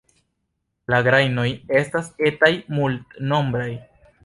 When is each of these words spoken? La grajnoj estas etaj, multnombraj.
La 0.93 0.99
grajnoj 1.07 1.43
estas 1.81 2.11
etaj, 2.31 2.51
multnombraj. 2.79 3.71